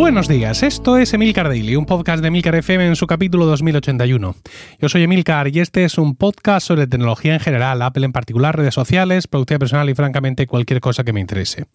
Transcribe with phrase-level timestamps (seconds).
[0.00, 4.34] Buenos días, esto es Emilcar Daily, un podcast de Emilcar FM en su capítulo 2081.
[4.80, 8.56] Yo soy Emilcar y este es un podcast sobre tecnología en general, Apple en particular,
[8.56, 11.66] redes sociales, productividad personal y francamente cualquier cosa que me interese.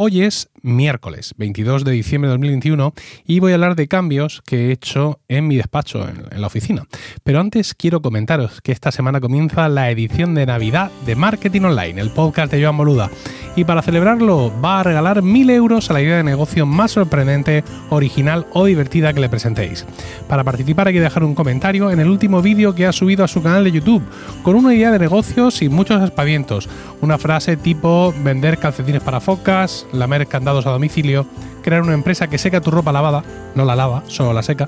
[0.00, 2.94] Hoy es miércoles 22 de diciembre de 2021
[3.26, 6.86] y voy a hablar de cambios que he hecho en mi despacho, en, la oficina.
[7.24, 12.00] Pero antes quiero comentaros que esta semana comienza la edición de Navidad de Marketing Online,
[12.00, 13.10] el podcast de Joan Boluda.
[13.56, 17.64] Y para celebrarlo va a regalar 1000 euros a la idea de negocio más sorprendente,
[17.90, 19.84] original o divertida que le presentéis.
[20.28, 23.28] Para participar hay que dejar un comentario en el último vídeo que ha subido a
[23.28, 24.04] su canal de YouTube,
[24.44, 26.68] con una idea de negocio sin muchos aspavientos.
[27.00, 31.26] Una frase tipo vender calcetines para focas, lamer candados a domicilio,
[31.62, 33.24] crear una empresa que seca tu ropa lavada,
[33.54, 34.66] no la lava, solo la seca.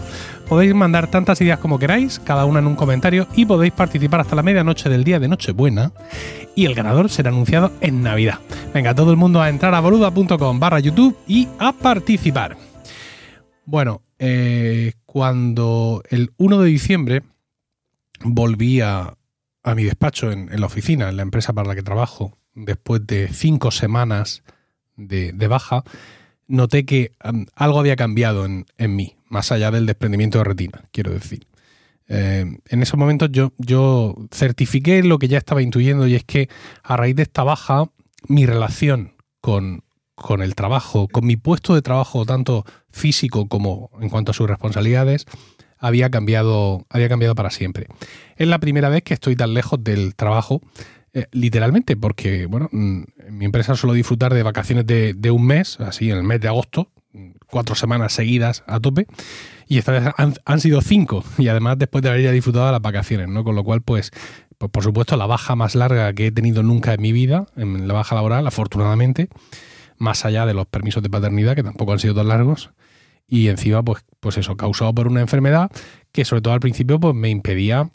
[0.48, 4.36] Podéis mandar tantas ideas como queráis, cada una en un comentario, y podéis participar hasta
[4.36, 5.92] la medianoche del día de Nochebuena.
[6.54, 8.40] Y el ganador será anunciado en Navidad.
[8.74, 12.56] Venga, todo el mundo a entrar a boluda.com barra YouTube y a participar.
[13.64, 17.22] Bueno, eh, cuando el 1 de diciembre
[18.22, 19.16] volví a,
[19.74, 23.28] mi despacho en, en la oficina, en la empresa para la que trabajo, después de
[23.28, 24.42] cinco semanas
[25.08, 25.84] de, baja,
[26.46, 27.12] noté que
[27.54, 31.46] algo había cambiado en, mí, más allá del desprendimiento de retina, quiero decir.
[32.08, 36.48] Eh, en esos momentos yo, yo certifiqué lo que ya estaba intuyendo y es que
[36.82, 37.88] a raíz de esta baja,
[38.26, 39.84] mi relación con,
[40.16, 44.48] con el trabajo, con mi puesto de trabajo, tanto físico como en cuanto a sus
[44.48, 45.26] responsabilidades,
[45.78, 47.86] había cambiado, había cambiado para siempre.
[48.36, 50.60] Es la primera vez que estoy tan lejos del trabajo
[51.12, 56.10] eh, literalmente, porque bueno, mm, mi empresa suelo disfrutar de vacaciones de, un mes, así
[56.10, 56.90] en el mes de agosto,
[57.46, 59.06] cuatro semanas seguidas a tope,
[59.66, 60.04] y esta vez
[60.44, 63.42] han, sido cinco, y además después de haber ya disfrutado de las vacaciones, ¿no?
[63.42, 64.12] Con lo cual, pues,
[64.58, 67.88] pues, por supuesto, la baja más larga que he tenido nunca en mi vida, en
[67.88, 69.28] la baja laboral, afortunadamente,
[69.98, 72.70] más allá de los permisos de paternidad, que tampoco han sido tan largos,
[73.26, 75.70] y encima, pues, pues eso, causado por una enfermedad
[76.12, 77.90] que sobre todo al principio pues me impedía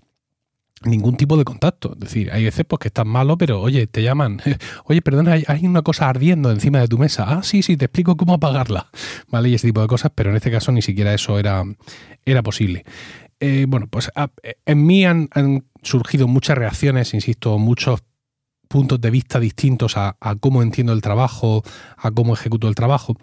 [0.84, 1.94] ningún tipo de contacto.
[1.94, 4.42] Es decir, hay veces pues, que estás malo, pero oye, te llaman,
[4.86, 7.26] oye, perdona, hay, una cosa ardiendo encima de tu mesa.
[7.28, 8.90] Ah, sí, sí, te explico cómo apagarla.
[9.30, 9.50] ¿Vale?
[9.50, 11.64] Y ese tipo de cosas, pero en este caso ni siquiera eso era,
[12.26, 12.86] era posible.
[13.40, 14.12] Eh, bueno, pues
[14.66, 15.30] en mí han,
[15.84, 18.02] surgido muchas reacciones, insisto, muchos
[18.68, 21.64] puntos de vista distintos a, cómo entiendo el trabajo,
[21.98, 23.16] a cómo ejecuto el trabajo.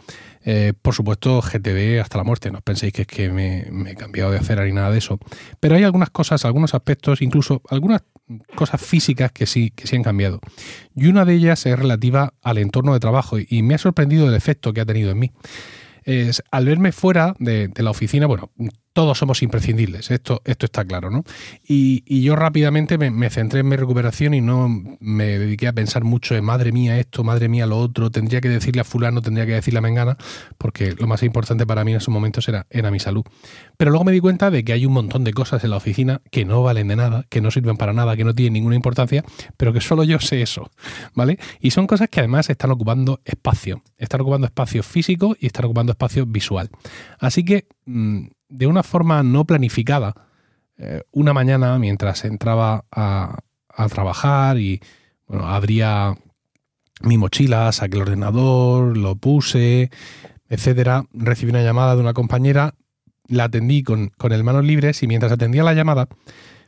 [0.45, 3.95] Eh, por supuesto, GTD hasta la muerte, no os penséis que es que me, he
[3.95, 5.19] cambiado de hacer ni nada de eso.
[5.61, 8.03] Pero hay algunas cosas, algunos aspectos, incluso algunas
[8.55, 10.41] cosas físicas que sí, que sí han cambiado.
[10.95, 14.35] Y una de ellas es relativa al entorno de trabajo y me ha sorprendido el
[14.35, 15.33] efecto que ha tenido en mí.
[16.05, 18.51] Es, al verme fuera de, la oficina, bueno,
[18.93, 21.25] todos somos imprescindibles, esto, esto está claro, ¿no?
[21.67, 24.69] Y, yo rápidamente me, centré en mi recuperación y no
[25.01, 28.49] me dediqué a pensar mucho en madre mía esto, madre mía lo otro, tendría que
[28.49, 30.17] decirle a fulano, tendría que decirle a Mengana,
[30.59, 33.25] porque lo más importante para mí en esos momentos era, era mi salud.
[33.77, 36.21] Pero luego me di cuenta de que hay un montón de cosas en la oficina
[36.31, 39.25] que no valen de nada, que no sirven para nada, que no tienen ninguna importancia,
[39.57, 40.71] pero que solo yo sé eso,
[41.15, 41.39] ¿vale?
[41.61, 45.93] Y son cosas que además están ocupando espacio, están ocupando espacio físico y están ocupando
[45.93, 46.71] espacio visual.
[47.19, 47.67] Así que...
[47.87, 50.15] Mm, de una forma no planificada,
[50.77, 53.39] eh, una mañana mientras entraba a,
[53.91, 54.81] trabajar y
[55.27, 56.15] bueno, abría
[57.01, 59.91] mi mochila, saqué el ordenador, lo puse,
[60.49, 62.75] etcétera, recibí una llamada de una compañera,
[63.27, 66.09] la atendí con, con el manos libres y mientras atendía la llamada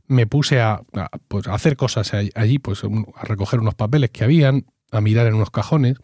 [0.06, 0.82] me puse a,
[1.28, 4.66] pues, a hacer cosas allí, pues a recoger unos papeles que habían,
[4.98, 5.96] a mirar en unos cajones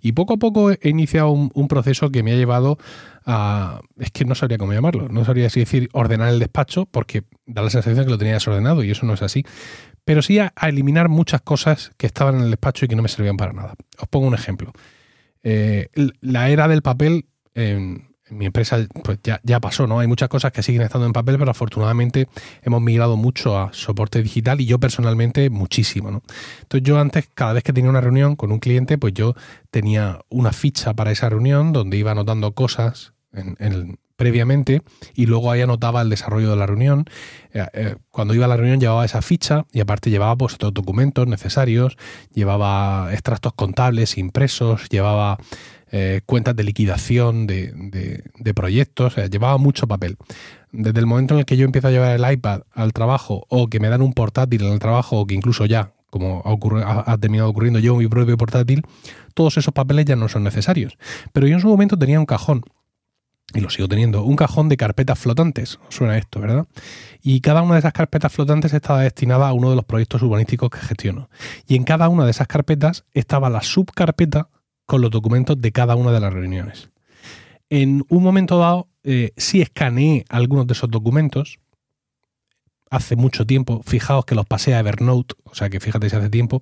[0.00, 2.78] y poco a poco he iniciado un, proceso que me ha llevado
[3.24, 3.80] a...
[3.98, 7.62] Es que no sabría cómo llamarlo, no sabría si decir ordenar el despacho porque da
[7.62, 9.44] la sensación que lo tenía desordenado y eso no es así,
[10.04, 13.08] pero sí a, eliminar muchas cosas que estaban en el despacho y que no me
[13.08, 13.74] servían para nada.
[13.98, 14.72] Os pongo un ejemplo.
[15.42, 15.88] Eh,
[16.20, 17.26] la era del papel
[18.32, 20.00] mi empresa pues ya, ya, pasó, ¿no?
[20.00, 22.28] Hay muchas cosas que siguen estando en papel, pero afortunadamente
[22.62, 26.22] hemos migrado mucho a soporte digital y yo personalmente muchísimo, ¿no?
[26.62, 29.34] Entonces yo antes, cada vez que tenía una reunión con un cliente, pues yo
[29.70, 34.82] tenía una ficha para esa reunión donde iba anotando cosas en, previamente
[35.14, 37.06] y luego ahí anotaba el desarrollo de la reunión.
[37.52, 40.72] Eh, eh, cuando iba a la reunión llevaba esa ficha y aparte llevaba pues otros
[40.74, 41.96] documentos necesarios,
[42.32, 45.38] llevaba extractos contables impresos, llevaba
[45.94, 50.16] eh, cuentas de liquidación de, proyectos, llevaba mucho papel.
[50.72, 53.68] Desde el momento en el que yo empiezo a llevar el iPad al trabajo o
[53.68, 57.50] que me dan un portátil en el trabajo o que incluso ya, como ha, terminado
[57.50, 58.82] ocurriendo, yo mi propio portátil,
[59.34, 60.96] todos esos papeles ya no son necesarios.
[61.34, 62.64] Pero yo en su momento tenía un cajón
[63.54, 65.78] y lo sigo teniendo, un cajón de carpetas flotantes.
[65.90, 66.66] Suena esto, ¿verdad?
[67.22, 70.70] Y cada una de esas carpetas flotantes estaba destinada a uno de los proyectos urbanísticos
[70.70, 71.28] que gestiono.
[71.66, 74.48] Y en cada una de esas carpetas estaba la subcarpeta
[74.92, 76.90] con los documentos de cada una de las reuniones.
[77.70, 81.60] En un momento dado, eh, sí escaneé algunos de esos documentos,
[82.90, 86.28] hace mucho tiempo, fijaos que los pasé a Evernote, o sea que fíjate si hace
[86.28, 86.60] tiempo,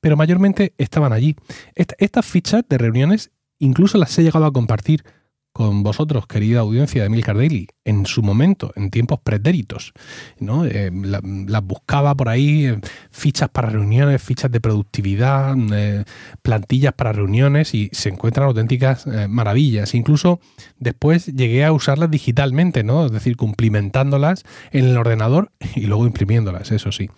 [0.00, 1.36] pero mayormente estaban allí.
[1.76, 3.30] estas fichas de reuniones
[3.60, 5.04] incluso las he llegado a compartir
[5.52, 9.92] con vosotros, querida audiencia de Milcar Daily, en su momento, en tiempos pretéritos.
[10.38, 10.64] ¿no?
[10.64, 12.80] Eh, las buscaba por ahí, eh,
[13.10, 16.04] fichas para reuniones, fichas de productividad, eh,
[16.42, 19.94] plantillas para reuniones y se encuentran auténticas maravillas.
[19.94, 20.38] Incluso
[20.78, 23.06] después llegué a usarlas digitalmente, ¿no?
[23.06, 27.10] es decir, cumplimentándolas en el ordenador y luego imprimiéndolas, eso sí.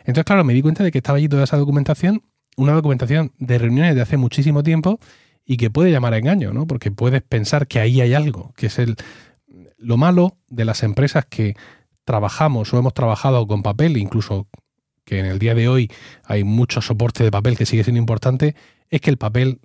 [0.00, 2.22] Entonces, claro, me di cuenta de que estaba allí toda esa documentación,
[2.56, 5.00] una documentación de reuniones de hace muchísimo tiempo
[5.48, 6.66] y que puede llamar a engaño, ¿no?
[6.66, 8.96] Porque puedes pensar que ahí hay algo, que es el
[9.78, 11.56] lo malo de las empresas que
[12.04, 14.46] trabajamos o hemos trabajado con papel, incluso
[15.04, 15.90] que en el día de hoy
[16.24, 18.54] hay mucho soporte de papel que sigue siendo importante,
[18.90, 19.60] es que el papel,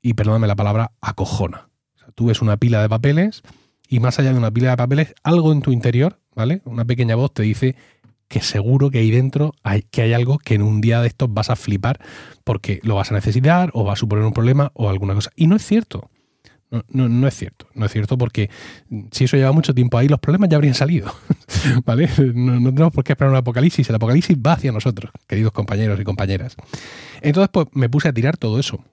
[0.00, 1.68] y perdóname la palabra, acojona.
[2.14, 3.42] tú ves una pila de papeles
[3.88, 6.62] y más allá de una pila de papeles, algo en tu interior, ¿vale?
[6.64, 7.74] Una pequeña voz te dice
[8.28, 11.32] que seguro que ahí dentro hay, que hay algo que en un día de estos
[11.32, 12.00] vas a flipar
[12.44, 15.30] porque lo vas a necesitar o va a suponer un problema o alguna cosa.
[15.36, 16.10] Y no es cierto.
[16.88, 17.68] No, no, es cierto.
[17.74, 18.50] No es cierto porque
[19.12, 21.14] si eso lleva mucho tiempo ahí, los problemas ya habrían salido.
[21.84, 22.08] ¿Vale?
[22.34, 23.88] No, no, tenemos por qué esperar un apocalipsis.
[23.88, 26.56] El apocalipsis va hacia nosotros, queridos compañeros y compañeras.
[27.20, 28.84] Entonces, pues me puse a tirar todo eso.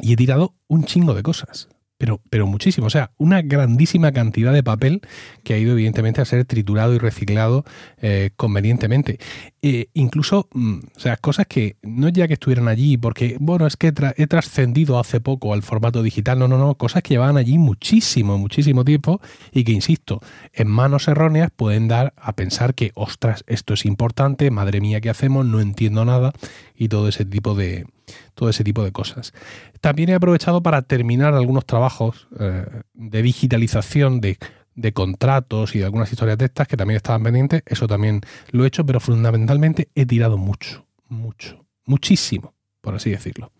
[0.00, 1.68] Y he tirado un chingo de cosas
[1.98, 2.86] pero, pero muchísimo.
[2.86, 5.02] O sea, una grandísima cantidad de papel
[5.42, 7.64] que ha ido evidentemente a ser triturado y reciclado
[8.00, 9.18] eh, convenientemente.
[9.60, 13.76] Eh, incluso, mm, o sea, cosas que no ya que estuvieran allí, porque, bueno, es
[13.76, 17.58] que he trascendido hace poco al formato digital, no, no, no, cosas que llevaban allí
[17.58, 19.20] muchísimo, muchísimo tiempo
[19.52, 20.20] y que, insisto,
[20.52, 25.10] en manos erróneas pueden dar a pensar que, ostras, esto es importante, madre mía, ¿qué
[25.10, 25.44] hacemos?
[25.44, 26.32] No entiendo nada
[26.78, 27.86] y todo ese tipo de,
[28.34, 29.34] todo ese tipo de cosas.
[29.80, 32.64] También he aprovechado para terminar algunos trabajos eh,
[32.94, 34.38] de digitalización de,
[34.94, 37.62] contratos y de algunas historias de estas que también estaban pendientes.
[37.66, 38.20] Eso también
[38.52, 42.54] lo he hecho, pero fundamentalmente he tirado mucho, mucho, muchísimo,
[42.88, 43.52] por así decirlo.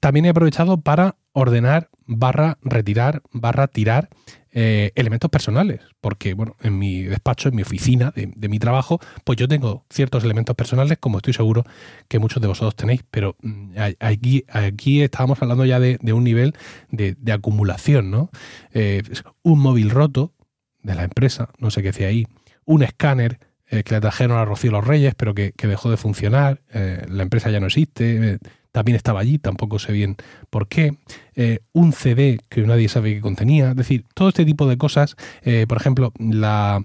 [0.00, 4.10] También he aprovechado para ordenar, barra retirar, barra tirar
[4.52, 9.38] eh, elementos personales, porque bueno, en mi despacho, en mi oficina de, mi trabajo, pues
[9.38, 11.64] yo tengo ciertos elementos personales, como estoy seguro
[12.06, 16.54] que muchos de vosotros tenéis, pero mm, aquí, aquí estábamos hablando ya de, un nivel
[16.90, 18.28] de, acumulación, ¿no?
[18.74, 19.02] Eh,
[19.42, 20.34] un móvil roto
[20.82, 22.26] de la empresa, no sé qué hacía ahí,
[22.66, 23.38] un escáner
[23.70, 27.50] eh, que le trajeron a Rocío los Reyes, pero que, dejó de funcionar, la empresa
[27.50, 28.38] ya no existe,
[28.76, 30.16] también estaba allí, tampoco sé bien
[30.50, 30.98] por qué,
[31.34, 35.16] eh, un CD que nadie sabe qué contenía, es decir, todo este tipo de cosas,
[35.40, 36.84] eh, por ejemplo, la,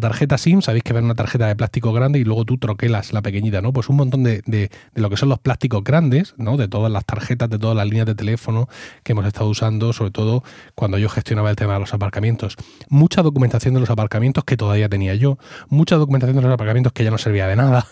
[0.00, 3.22] tarjeta SIM, sabéis que era una tarjeta de plástico grande y luego tú troquelas la
[3.22, 3.72] pequeñita, ¿no?
[3.72, 6.56] Pues un montón de, de, lo que son los plásticos grandes, ¿no?
[6.56, 8.68] De todas las tarjetas, de todas las líneas de teléfono
[9.02, 10.44] que hemos estado usando, sobre todo
[10.76, 12.54] cuando yo gestionaba el tema de los aparcamientos.
[12.88, 15.38] Mucha documentación de los aparcamientos que todavía tenía yo,
[15.70, 17.84] mucha documentación de los aparcamientos que ya no servía de nada.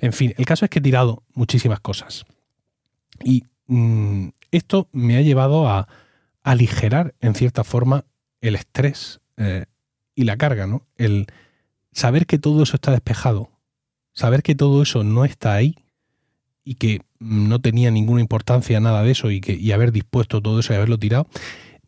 [0.00, 2.24] En fin, el caso es que he tirado muchísimas cosas.
[3.24, 5.88] Y mm, esto me ha llevado a
[6.42, 8.04] aligerar, en cierta forma,
[8.40, 9.66] el estrés eh,
[10.14, 10.86] y la carga, ¿no?
[10.96, 11.26] El
[11.92, 13.50] saber que todo eso está despejado,
[14.12, 15.76] saber que todo eso no está ahí
[16.64, 20.60] y que no tenía ninguna importancia nada de eso y, que, y haber dispuesto todo
[20.60, 21.26] eso y haberlo tirado,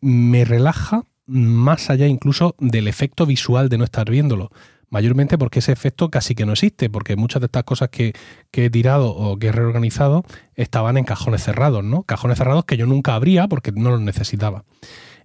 [0.01, 4.51] me relaja más allá incluso del efecto visual de no estar viéndolo
[4.95, 8.13] mayormente porque ese efecto casi que no existe, porque muchas de estas cosas que,
[8.53, 10.23] he tirado o que he reorganizado
[10.55, 12.03] estaban en cajones cerrados, ¿no?
[12.03, 14.63] Cajones cerrados que yo nunca abría porque no los necesitaba.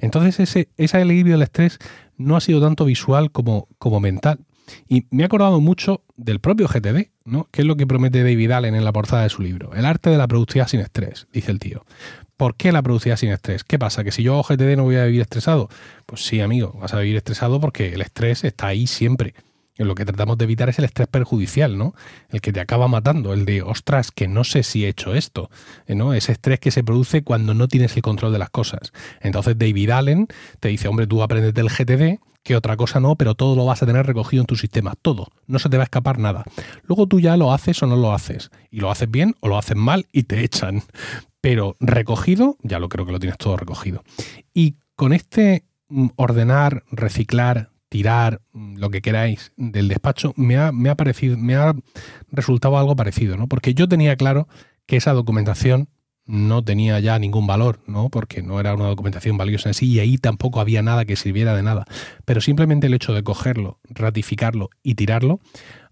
[0.01, 1.79] Entonces ese, ese equilibrio del estrés
[2.17, 4.41] no ha sido tanto visual como, como mental.
[4.89, 7.47] Y me ha acordado mucho del propio GTD, ¿no?
[7.53, 9.73] Que es lo que promete David Allen en la portada de su libro.
[9.75, 11.85] El arte de la productividad sin estrés, dice el tío.
[12.37, 13.63] ¿Por qué la productividad sin estrés?
[13.63, 14.03] ¿Qué pasa?
[14.03, 15.69] ¿Que si yo hago GTD no voy a vivir estresado?
[16.07, 19.35] Pues sí, amigo, vas a vivir estresado porque el estrés está ahí siempre
[19.87, 21.95] lo que tratamos de evitar es el estrés perjudicial, ¿no?
[22.31, 25.51] El que te acaba matando, el de, ostras, que no sé si he hecho esto,
[25.87, 25.95] ¿eh?
[25.95, 26.15] ¿no?
[26.15, 28.93] Ese estrés que se produce cuando no tienes el control de las cosas.
[29.21, 30.29] Entonces David Allen
[30.61, 33.83] te dice, hombre, tú aprendes del GTD, que otra cosa no, pero todo lo vas
[33.83, 36.45] a tener recogido en tu sistema, todo, no se te va a escapar nada.
[36.85, 39.59] Luego tú ya lo haces o no lo haces, y lo haces bien o lo
[39.59, 40.83] haces mal y te echan.
[41.41, 44.03] Pero recogido, ya lo creo que lo tienes todo recogido.
[44.53, 50.73] Y con este mm, ordenar, reciclar, tirar, mm, lo que queráis del despacho, me ha,
[50.73, 51.75] me ha parecido, me ha
[52.31, 53.49] resultado algo parecido, ¿no?
[53.49, 54.49] Porque yo tenía claro
[54.87, 55.89] que esa documentación
[56.25, 58.09] no tenía ya ningún valor, ¿no?
[58.09, 61.55] Porque no era una documentación valiosa en sí y ahí tampoco había nada que sirviera
[61.57, 61.85] de nada.
[62.25, 65.41] Pero simplemente el hecho de cogerlo, ratificarlo y tirarlo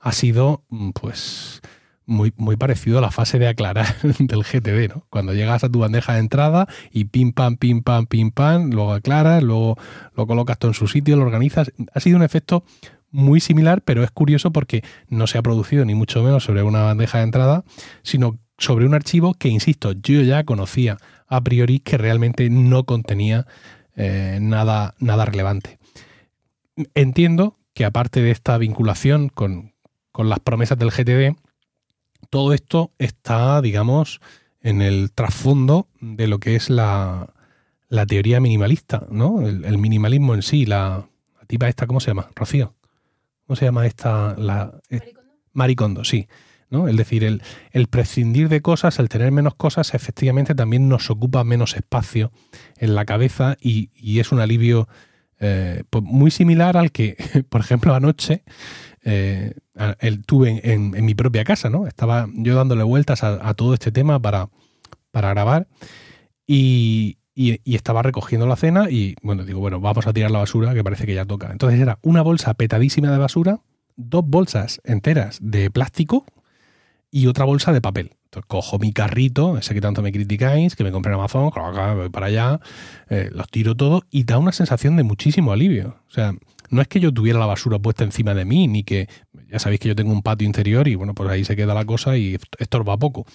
[0.01, 1.61] ha sido, mm, pues,
[2.09, 5.05] muy, muy parecido a la fase de aclarar del GTD, ¿no?
[5.11, 8.95] Cuando llegas a tu bandeja de entrada y pim pam, pim pam, pim pam, luego
[8.95, 9.77] aclaras, luego
[10.17, 11.71] lo colocas todo en su sitio, lo organizas.
[11.95, 12.65] Ha sido un efecto
[13.11, 16.83] muy similar, pero es curioso porque no se ha producido ni mucho menos sobre una
[16.83, 17.65] bandeja de entrada,
[18.03, 20.97] sino sobre un archivo que, insisto, yo ya conocía
[21.27, 23.47] a priori que realmente no contenía
[23.97, 25.79] eh, nada, nada relevante.
[26.95, 29.75] Entiendo que aparte de esta vinculación con,
[30.11, 31.37] con las promesas del GTD,
[32.31, 34.21] todo esto está, digamos,
[34.61, 37.33] en el trasfondo de lo que es la,
[38.07, 39.47] teoría minimalista, ¿no?
[39.47, 41.09] El, minimalismo en sí, la,
[41.47, 42.31] tipa esta, ¿cómo se llama?
[42.35, 42.75] Rocío.
[43.47, 44.35] ¿Cómo se llama esta?
[44.37, 45.33] La, eh, Maricondo.
[45.53, 46.29] Maricondo, sí.
[46.71, 46.89] ¿no?
[46.89, 47.43] Es decir, el,
[47.73, 52.31] el, prescindir de cosas, el tener menos cosas, efectivamente también nos ocupa menos espacio
[52.77, 54.89] en la cabeza y, es un alivio
[55.41, 57.17] eh, pues muy similar al que,
[57.49, 58.43] por ejemplo, anoche
[59.11, 59.55] eh,
[60.27, 61.87] tuve en, mi propia casa, ¿no?
[61.87, 64.51] Estaba yo dándole vueltas a, todo este tema para,
[65.11, 65.67] para grabar
[66.47, 67.17] y,
[67.65, 71.07] estaba recogiendo la cena y, bueno, digo, bueno, vamos a tirar la basura que parece
[71.07, 71.53] que ya toca.
[71.53, 73.61] Entonces era una bolsa petadísima de basura,
[73.97, 76.27] dos bolsas enteras de plástico
[77.13, 78.11] y otra bolsa de papel.
[78.25, 81.51] Entonces cojo mi carrito, ese que tanto me criticáis, que me compré en Amazon,
[81.97, 82.61] voy para allá,
[83.09, 85.97] eh, los tiro todo y da una sensación de muchísimo alivio.
[86.09, 86.35] O sea,
[86.71, 89.09] no es que yo tuviera la basura puesta encima de mí, ni que
[89.51, 91.85] ya sabéis que yo tengo un patio interior y bueno, pues ahí se queda la
[91.85, 93.27] cosa y estorba poco.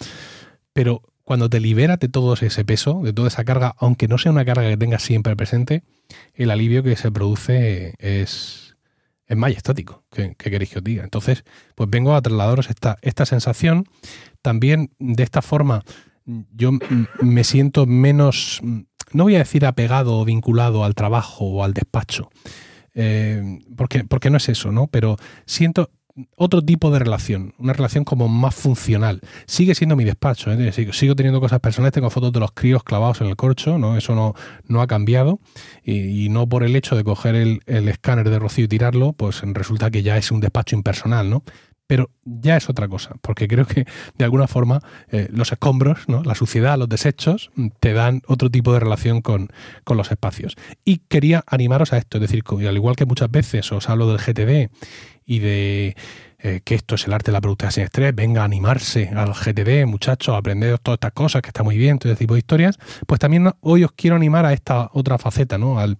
[0.73, 4.31] Pero cuando te liberas de todo ese peso, de toda esa carga, aunque no sea
[4.31, 5.83] una carga que tengas siempre presente,
[6.33, 8.75] el alivio que se produce es,
[9.25, 10.03] es majestático.
[10.11, 11.03] ¿Qué, queréis que os diga?
[11.03, 13.85] Entonces, pues vengo a trasladaros esta, esta sensación.
[14.41, 15.83] También de esta forma
[16.25, 16.71] yo
[17.21, 18.61] me siento menos,
[19.11, 22.29] no voy a decir apegado o vinculado al trabajo o al despacho,
[22.95, 24.87] eh, porque, porque no es eso, ¿no?
[24.87, 25.89] Pero siento
[26.37, 29.21] otro tipo de relación, una relación como más funcional.
[29.47, 30.71] Sigue siendo mi despacho, ¿eh?
[30.91, 33.97] sigo, teniendo cosas personales, tengo fotos de los críos clavados en el corcho, ¿no?
[33.97, 34.35] Eso no,
[34.67, 35.39] no ha cambiado.
[35.83, 39.41] Y, no por el hecho de coger el, el, escáner de Rocío y tirarlo, pues
[39.43, 41.43] resulta que ya es un despacho impersonal, ¿no?
[41.87, 43.85] Pero ya es otra cosa, porque creo que
[44.17, 44.79] de alguna forma
[45.11, 46.23] eh, los escombros, ¿no?
[46.23, 49.49] la suciedad, los desechos, mm, te dan otro tipo de relación con,
[49.87, 50.55] los espacios.
[50.83, 54.17] Y quería animaros a esto, es decir, al igual que muchas veces os hablo del
[54.17, 54.71] GTD
[55.23, 55.95] y de
[56.39, 59.33] eh, que esto es el arte de la productividad sin estrés, venga a animarse al
[59.33, 62.39] GTD, muchachos, a aprender todas estas cosas, que está muy bien, todo este tipo de
[62.39, 65.79] historias, pues también hoy os quiero animar a esta otra faceta, ¿no?
[65.79, 65.97] Al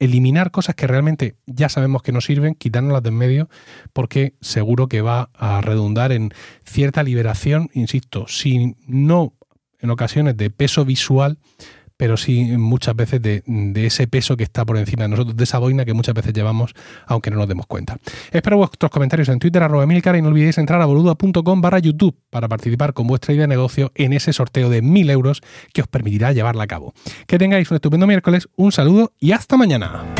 [0.00, 3.48] eliminar cosas que realmente ya sabemos que no sirven, quitárnoslas de en medio,
[3.92, 6.32] porque seguro que va a redundar en
[6.64, 9.34] cierta liberación, insisto, si no
[9.78, 11.38] en ocasiones de peso visual,
[12.00, 13.42] pero sí muchas veces de,
[13.74, 16.72] ese peso que está por encima de nosotros, de esa boina que muchas veces llevamos,
[17.04, 17.98] aunque no nos demos cuenta.
[18.32, 22.16] Espero vuestros comentarios en Twitter, arroba Emilcar, y no olvidéis entrar a boluda.com barra YouTube
[22.30, 25.42] para participar con vuestra idea de negocio en ese sorteo de 1000 euros
[25.74, 26.94] que os permitirá llevarla a cabo.
[27.26, 30.19] Que tengáis un estupendo miércoles, un saludo y hasta mañana.